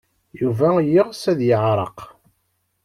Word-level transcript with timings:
Yuba 0.41 0.67
yeɣs 0.93 1.23
ad 1.31 1.39
yeɛreq. 1.47 1.99